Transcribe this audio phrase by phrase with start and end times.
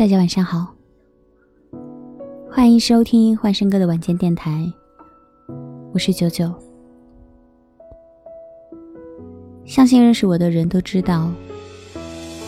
[0.00, 0.74] 大家晚上好，
[2.50, 4.64] 欢迎收听幻声哥的晚间电台，
[5.92, 6.50] 我是九九。
[9.66, 11.30] 相信认识我的人都知道，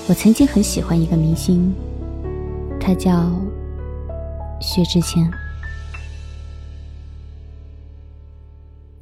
[0.08, 1.75] 我曾经很喜欢一个明星，
[2.80, 3.30] 他叫
[4.59, 5.30] 薛之谦。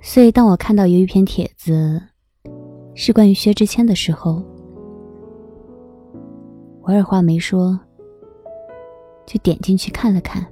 [0.00, 2.02] 所以当我看到有一篇帖子
[2.96, 4.42] 是关于薛之谦的时候，
[6.82, 7.78] 我二话没说。
[9.26, 10.44] 就点进去看了看，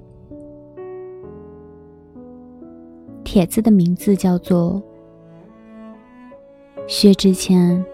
[3.25, 4.81] 帖子的名字叫做
[6.87, 7.85] 《薛之谦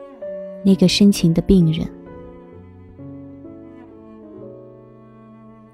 [0.64, 1.86] 那个深情的病人》。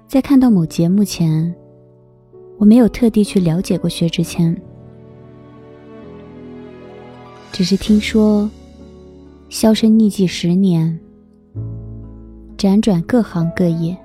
[0.07, 1.53] 在看到某节目前，
[2.57, 4.59] 我没有特地去了解过薛之谦，
[7.51, 8.49] 只是听说
[9.49, 10.99] 销声匿迹十年，
[12.57, 13.97] 辗转各行各业。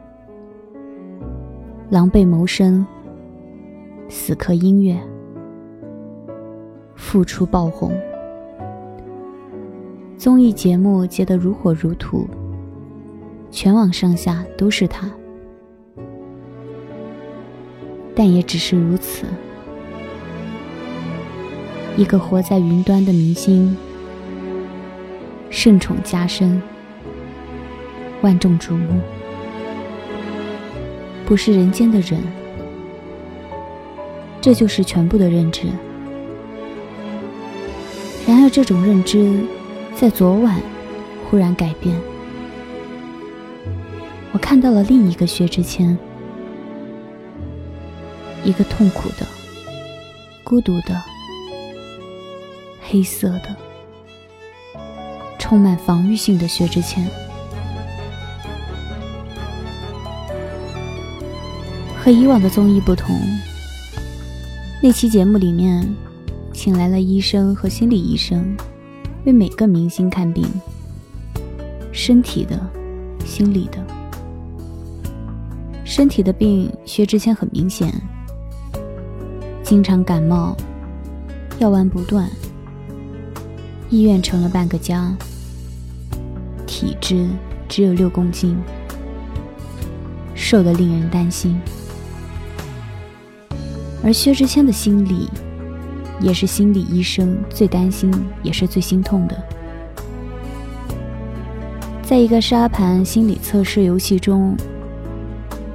[1.88, 2.84] 狼狈谋生，
[4.08, 5.00] 死磕音乐，
[6.96, 7.92] 复出爆红，
[10.16, 12.26] 综艺节目接得如火如荼，
[13.52, 15.08] 全网上下都是他。
[18.16, 19.24] 但也只是如此，
[21.96, 23.76] 一个活在云端的明星，
[25.50, 26.60] 盛宠加身，
[28.22, 29.00] 万众瞩目。
[31.26, 32.22] 不是人间的人，
[34.40, 35.66] 这就是全部的认知。
[38.28, 39.44] 然而，这种认知
[39.96, 40.60] 在昨晚
[41.28, 41.94] 忽然改变。
[44.32, 45.98] 我看到了另一个薛之谦，
[48.44, 49.26] 一个痛苦的、
[50.44, 51.02] 孤独的、
[52.80, 53.56] 黑色的、
[55.40, 57.04] 充满防御性的薛之谦。
[62.06, 63.18] 和以往的综艺不同，
[64.80, 65.92] 那期节目里面，
[66.52, 68.56] 请来了医生和心理医生，
[69.24, 70.46] 为每个明星看病，
[71.90, 72.64] 身体的、
[73.24, 73.84] 心理的。
[75.84, 77.92] 身体的病，薛之谦很明显，
[79.64, 80.56] 经常感冒，
[81.58, 82.30] 药丸不断，
[83.90, 85.12] 医院成了半个家，
[86.68, 87.28] 体质
[87.68, 88.56] 只有六公斤，
[90.36, 91.60] 瘦得令人担心。
[94.06, 95.28] 而薛之谦的心里，
[96.20, 98.08] 也是心理医生最担心，
[98.40, 99.36] 也是最心痛的。
[102.04, 104.56] 在一个沙盘心理测试游戏中，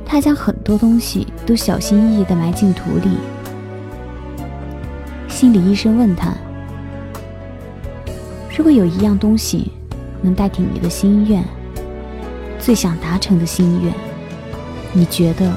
[0.06, 3.18] 他将很多东西都小心翼翼地埋进土里。
[5.28, 6.34] 心理医生问他
[8.58, 9.74] ：“如果有一样东西
[10.22, 11.44] 能代替你的心愿，
[12.58, 13.94] 最想达成的心愿，
[14.94, 15.54] 你觉得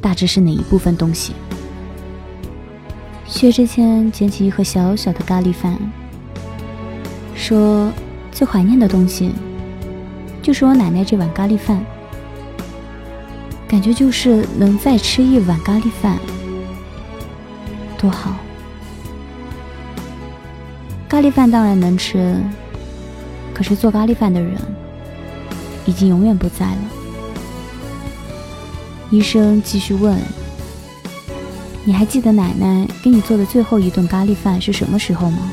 [0.00, 1.34] 大致是哪一部分东西？”
[3.30, 5.78] 薛之谦捡起一盒小小的咖喱饭，
[7.34, 7.90] 说
[8.32, 9.32] ：“最怀念的东西，
[10.42, 11.82] 就是我奶奶这碗咖喱饭。
[13.68, 16.18] 感觉就是能再吃一碗咖喱饭，
[17.96, 18.34] 多好。
[21.08, 22.36] 咖喱饭当然能吃，
[23.54, 24.58] 可是做咖喱饭的人，
[25.86, 26.78] 已经永远不在了。”
[29.08, 30.18] 医生继续问。
[31.84, 35.50] 你还记得奶奶给你做的最后一顿咖喱饭是什么时候吗？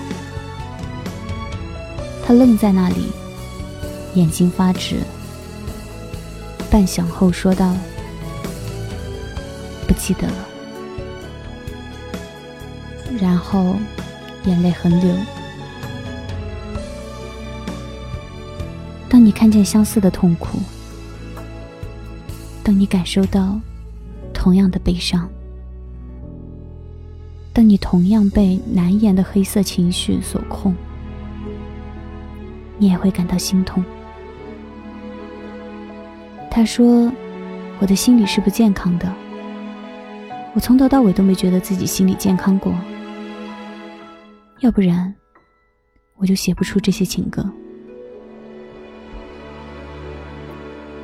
[2.25, 3.07] 他愣在那里，
[4.15, 4.97] 眼睛发直，
[6.69, 7.73] 半晌后说道
[9.87, 10.33] ：“不记得了。”
[13.19, 13.77] 然后
[14.43, 15.15] 眼泪横流。
[19.07, 20.59] 当你看见相似的痛苦，
[22.61, 23.57] 当你感受到
[24.33, 25.27] 同样的悲伤。
[27.57, 30.75] 当你同样被难言的黑色情绪所控，
[32.77, 33.83] 你也会感到心痛。
[36.51, 37.11] 他说
[37.81, 39.11] ：“我的心理是不健康的，
[40.53, 42.71] 我从头到尾都没觉得自己心理健康过。
[44.59, 45.15] 要不然，
[46.17, 47.43] 我就写不出这些情歌。”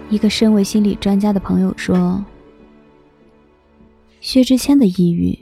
[0.08, 2.24] 一个身为心理专家的朋友说
[4.22, 5.36] ：“薛之谦的抑郁。”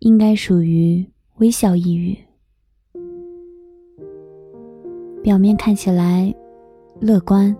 [0.00, 1.06] 应该属于
[1.36, 2.16] 微笑抑郁，
[5.22, 6.34] 表面看起来
[7.00, 7.54] 乐观、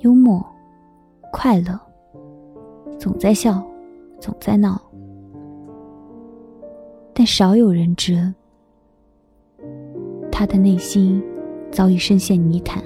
[0.00, 0.44] 幽默、
[1.32, 1.78] 快乐，
[2.98, 3.64] 总在笑，
[4.18, 4.82] 总在闹，
[7.14, 8.34] 但少有人知，
[10.32, 11.22] 他的内心
[11.70, 12.82] 早已深陷泥潭。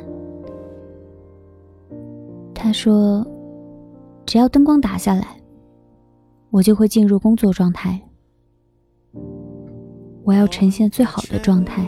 [2.55, 3.27] 他说
[4.27, 5.41] ：“只要灯光打下来，
[6.51, 7.99] 我就会进入工作状态。
[10.25, 11.87] 我要呈现最好的状态，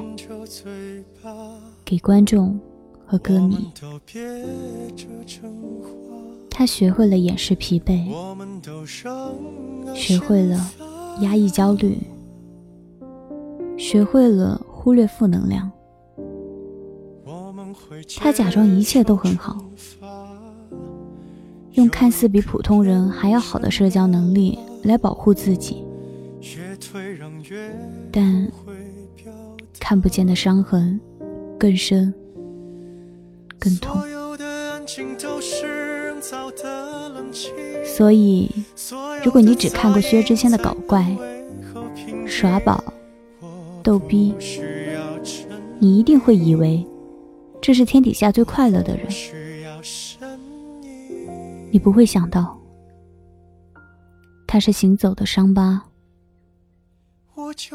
[1.84, 2.58] 给观众
[3.06, 3.72] 和歌迷。”
[6.50, 8.06] 他学会了掩饰疲惫，
[9.94, 10.58] 学会了
[11.20, 11.98] 压抑焦虑，
[13.76, 15.70] 学会了忽略负能量。
[18.18, 19.62] 他假装一切都很好，
[21.72, 25.84] 用看似比普通人还要好的社交能力来保护自己，
[28.12, 28.50] 但
[29.78, 31.00] 看不见的伤痕
[31.58, 32.12] 更深、
[33.58, 34.00] 更痛。
[37.84, 38.50] 所以，
[39.24, 41.04] 如果你只看过薛之谦的搞怪、
[42.26, 42.82] 耍宝、
[43.82, 44.34] 逗逼，
[45.78, 46.86] 你一定会以为
[47.60, 49.06] 这是天底下最快乐的人。
[51.70, 52.58] 你不会想到，
[54.46, 55.82] 他是行走的伤疤，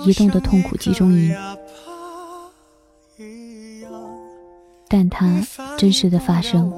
[0.05, 1.35] 移动的痛苦集中营。
[4.87, 5.41] 但它
[5.77, 6.71] 真实的发生。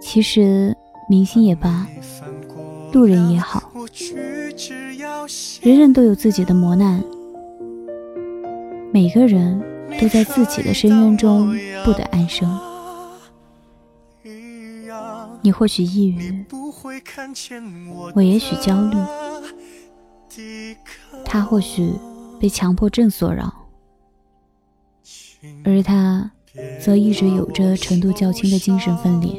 [0.00, 0.76] 其实，
[1.08, 1.86] 明星也罢，
[2.92, 3.72] 路人也好，
[5.60, 7.02] 人人都有自己的磨难，
[8.92, 9.60] 每个人
[10.00, 11.48] 都在自己的深渊中
[11.84, 12.67] 不得安生。
[15.40, 16.44] 你或许抑郁，
[18.14, 18.96] 我也许焦虑，
[21.24, 21.92] 他或许
[22.40, 23.52] 被强迫症所扰，
[25.64, 26.30] 而他
[26.80, 29.38] 则一直有着程度较轻的精神分裂。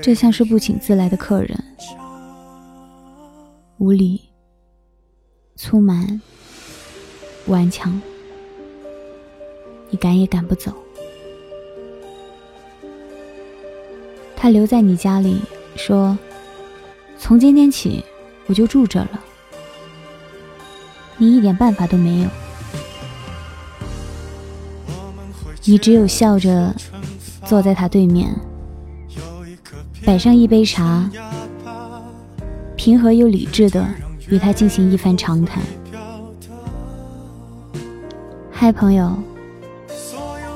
[0.00, 1.64] 这像是不请自来的客人，
[3.78, 4.20] 无理、
[5.56, 6.20] 粗蛮、
[7.46, 8.00] 顽强，
[9.90, 10.72] 你赶也赶不走。
[14.44, 15.40] 他留在你家里，
[15.74, 16.18] 说
[17.18, 18.04] ：“从今天起，
[18.44, 19.08] 我就住这了。”
[21.16, 22.28] 你一点办法都没有，
[25.64, 26.76] 你只有笑着
[27.46, 28.38] 坐在他对面。
[30.04, 31.08] 摆上一杯茶，
[32.76, 33.82] 平和又理智的
[34.28, 35.62] 与他进行一番长谈。
[38.52, 39.10] 嗨，朋友，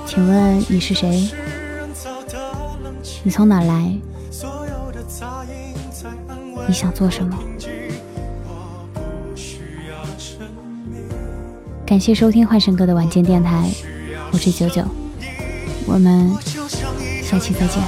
[0.05, 1.31] 请问你是谁？
[3.23, 3.95] 你从哪来？
[6.67, 7.37] 你想做什么？
[11.85, 13.71] 感谢收听幻神哥的晚间电台，
[14.33, 14.83] 我是九九，
[15.87, 16.31] 我们
[17.23, 17.83] 下期再见。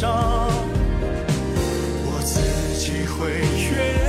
[0.00, 0.08] 伤，
[2.06, 2.40] 我自
[2.78, 3.32] 己会
[3.70, 4.00] 越。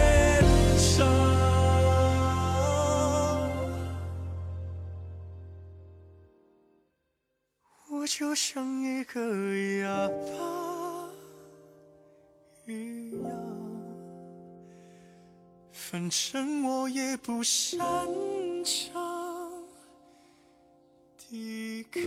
[7.90, 9.20] 我就像一个
[9.82, 11.10] 哑巴
[12.66, 13.30] 一样，
[15.74, 17.80] 反正我也不擅
[18.64, 19.62] 长
[21.18, 22.02] 抵抗。